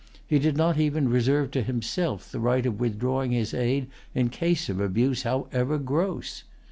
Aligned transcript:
He 0.25 0.39
did 0.39 0.57
not 0.57 0.79
even 0.79 1.09
reserve 1.09 1.51
to 1.51 1.61
himself 1.61 2.31
the 2.31 2.39
right 2.39 2.65
of 2.65 2.79
withdrawing 2.79 3.33
his 3.33 3.53
aid 3.53 3.85
in 4.15 4.29
case 4.29 4.67
of 4.67 4.79
abuse, 4.79 5.21
however 5.21 5.77
gross. 5.77 6.43